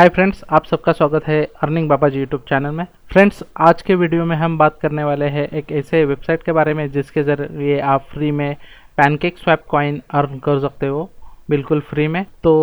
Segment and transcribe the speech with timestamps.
[0.00, 3.94] Hi friends आप सबका स्वागत है earning Baba ji YouTube channel में। फ्रेंड्स आज के
[3.94, 7.78] वीडियो में हम बात करने वाले हैं एक ऐसे वेबसाइट के बारे में जिसके ज़रिए
[7.86, 8.54] आप फ्री में
[8.98, 11.08] पैनकेक स्वैप कॉइन अर्न कर सकते हो।
[11.50, 12.54] बिल्कुल फ्री में। तो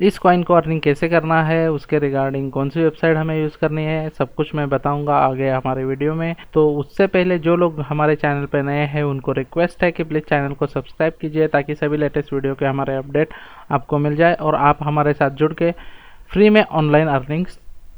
[0.00, 3.84] इस कॉइन को अर्निंग कैसे करना है, उसके रिगार्डिंग कौन सी वेबसाइट हमें यूज़ करनी
[3.84, 8.16] है, सब कुछ मैं बताऊँगा आगे हमारे वीडियो में। तो उससे पहले जो लोग हमारे
[8.16, 11.96] चैनल पर नए हैं, उनको रिक्वेस्ट है कि प्लीज़ चैनल को सब्सक्राइब कीजिए ताकि सभी
[11.96, 13.34] लेटेस्ट वीडियो के हमारे अपडेट
[13.70, 15.72] आपको मिल जाए और आप हमारे साथ जुड़ के
[16.30, 17.46] फ्री में ऑनलाइन अर्निंग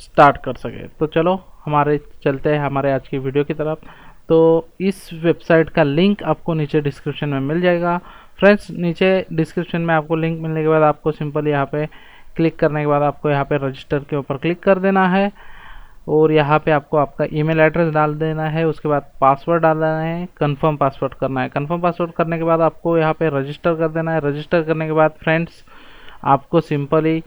[0.00, 3.78] स्टार्ट कर सके। तो चलो, हमारे चलते हैं हमारे आज की वीडियो की तरफ़।
[4.28, 7.96] तो इस वेबसाइट का लिंक आपको नीचे डिस्क्रिप्शन में मिल जाएगा।
[8.38, 11.86] फ्रेंड्स, नीचे डिस्क्रिप्शन में आपको लिंक मिलने के बाद आपको सिंपल यहाँ पे
[12.36, 15.30] क्लिक करने के बाद आपको यहाँ पे रजिस्टर के ऊपर क्लिक कर देना है।
[16.08, 20.00] और यहाँ पे आपको आपका ईमेल एड्रेस डाल देना है, उसके बाद पासवर्ड डाल देना
[20.00, 23.88] है कंफर्म पासवर्ड करना है। कंफर्म पासवर्ड करने के बाद आपको यहाँ पे रजिस्टर कर
[23.88, 25.64] देना है। रजिस्टर करने के बाद फ्रेंड्स,
[26.24, 27.22] आपको सिंपली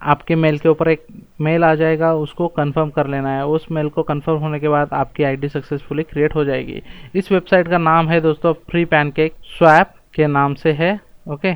[0.00, 1.06] आपके मेल के ऊपर एक
[1.40, 4.92] मेल आ जाएगा, उसको कंफर्म कर लेना है। उस मेल को कंफर्म होने के बाद
[4.94, 6.82] आपकी आईडी सक्सेसफुली क्रिएट हो जाएगी।
[7.14, 11.54] इस वेबसाइट का नाम है दोस्तों फ्री पैनकेक स्वैप के नाम से है ओके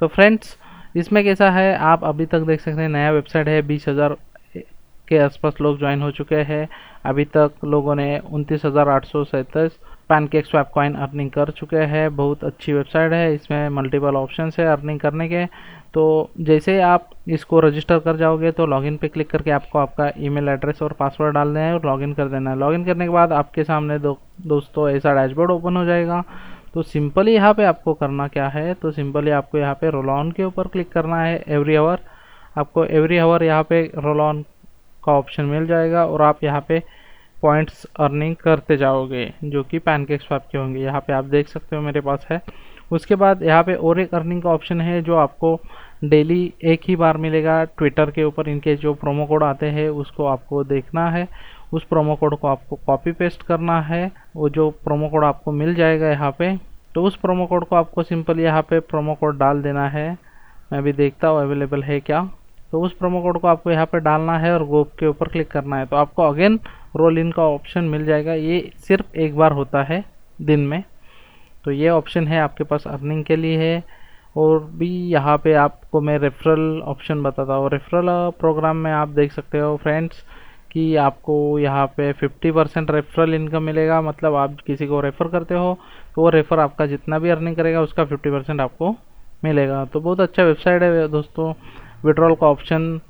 [0.00, 0.56] तो फ्रेंड्स
[0.96, 1.74] इसमें कैसा है?
[1.76, 4.16] आप अभी तक देख सकते हैं, नया वेबसाइट है। बीस हज़ार
[5.08, 6.68] के आसपास लोग ज्वाइन हो चुके हैं।
[7.06, 9.78] अभी तक लोगों ने उनतीस हज़ार आठ सौ सैंतीस
[10.10, 14.66] पैनकेक स्वैप कॉइन अर्निंग कर चुके हैं। बहुत अच्छी वेबसाइट है। इसमें मल्टीपल ऑप्शन है
[14.68, 15.44] अर्निंग करने के।
[15.94, 20.48] तो जैसे आप इसको रजिस्टर कर जाओगे तो लॉगिन पे क्लिक करके आपको आपका ईमेल
[20.48, 23.64] एड्रेस और पासवर्ड डालना है और लॉगिन कर देना है। लॉगिन करने के बाद आपके
[23.64, 26.22] सामने दो, दोस्तों, ऐसा डैशबोर्ड ओपन हो जाएगा।
[26.74, 28.72] तो सिंपली यहाँ पे आपको करना क्या है?
[28.74, 32.00] तो सिंपली आपको यहाँ पे रोल ऑन के ऊपर क्लिक करना है एवरी आवर
[32.58, 34.42] आपको एवरी आवर यहाँ पे रोल ऑन
[35.04, 36.82] का ऑप्शन मिल जाएगा और आप यहाँ पे
[37.42, 41.76] पॉइंट्स अर्निंग करते जाओगे, जो कि पैनकेक स्वैप के होंगे। यहाँ पे आप देख सकते
[41.76, 42.40] हो मेरे पास है।
[42.92, 45.58] उसके बाद यहाँ पे और एक अर्निंग का ऑप्शन है, जो आपको
[46.04, 50.26] डेली एक ही बार मिलेगा ट्विटर के ऊपर। इनके जो प्रोमो कोड आते हैं, उसको
[50.26, 51.26] आपको देखना है।
[51.72, 55.74] उस प्रोमो कोड को आपको कॉपी पेस्ट करना है। वो जो प्रोमो कोड आपको मिल
[55.74, 56.56] जाएगा यहाँ पे
[56.94, 60.08] तो उस प्रोमो कोड को आपको सिंपल यहाँ पे प्रोमो कोड डाल देना है।
[60.72, 62.22] मैं भी देखता हूँ अवेलेबल है क्या।
[62.72, 65.50] तो उस प्रोमो कोड को आपको यहाँ पे डालना है और गोप के ऊपर क्लिक
[65.50, 66.58] करना है। तो आपको अगेन
[66.94, 70.04] रोल इन का ऑप्शन मिल जाएगा। ये सिर्फ़ एक बार होता है
[70.42, 70.82] दिन में।
[71.64, 73.82] तो ये ऑप्शन है आपके पास अर्निंग के लिए है।
[74.36, 78.06] और भी यहाँ पे आपको मैं रेफरल ऑप्शन बताता हूँ। रेफरल
[78.40, 80.24] प्रोग्राम में आप देख सकते हो फ्रेंड्स
[80.72, 85.54] कि आपको यहाँ पे 50 परसेंट रेफरल इनकम मिलेगा। मतलब आप किसी को रेफ़र करते
[85.54, 85.78] हो
[86.14, 88.94] तो वो रेफ़र आपका जितना भी अर्निंग करेगा, उसका 50 परसेंट आपको
[89.44, 91.52] मिलेगा। तो बहुत अच्छा वेबसाइट है दोस्तों।
[92.04, 93.00] विड्रॉल का ऑप्शन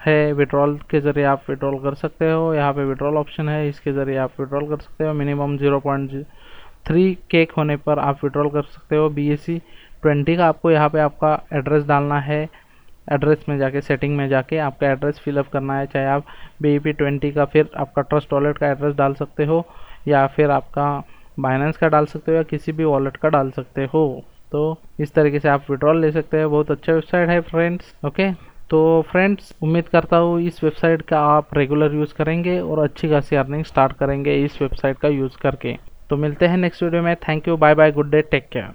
[0.00, 3.92] है विड्रॉल के ज़रिए आप विड्रॉल कर सकते हो। यहाँ पे विड्रॉल ऑप्शन है, इसके
[3.92, 6.24] ज़रिए आप विड्रॉल कर सकते हो। Minimum zero point
[6.86, 9.58] three cake होने पर आप विड्रॉल कर सकते हो। बी एस सी
[10.02, 12.42] ट्वेंटी का आपको यहाँ पे आपका एड्रेस डालना है।
[13.12, 16.26] एड्रेस में जाके सेटिंग में जाके आपका एड्रेस फिलअप करना है। चाहे आप
[16.62, 19.64] बी पी ट्वेंटी का फिर आपका ट्रस्ट वॉलेट का एड्रेस डाल सकते हो,
[20.08, 21.02] या फिर आपका
[21.40, 25.12] बाइनेंस का डाल सकते हो, या किसी भी वॉलेट का डाल सकते हो। तो इस
[25.14, 28.30] तरीके से आप विड्रॉल ले सकते हो। बहुत अच्छा वेबसाइट है फ्रेंड्स ओके
[28.70, 33.36] तो फ्रेंड्स उम्मीद करता हूँ इस वेबसाइट का आप रेगुलर यूज़ करेंगे और अच्छी खासी
[33.36, 35.76] अर्निंग स्टार्ट करेंगे इस वेबसाइट का यूज़ करके।
[36.10, 38.70] तो मिलते हैं नेक्स्ट वीडियो में। Thank you bye bye good day take care